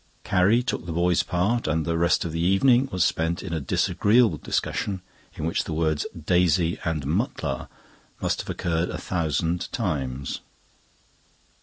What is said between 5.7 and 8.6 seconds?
words "Daisy" and "Mutlar" must have